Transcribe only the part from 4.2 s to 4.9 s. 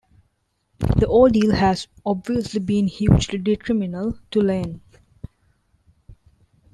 to Lane.